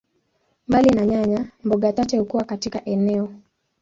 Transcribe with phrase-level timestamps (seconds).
[0.67, 3.29] Mbali na nyanya, mboga chache hukua katika eneo.